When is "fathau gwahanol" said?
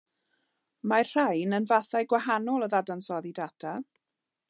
1.73-2.69